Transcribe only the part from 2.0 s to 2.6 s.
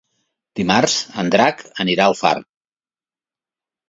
a Alfarb.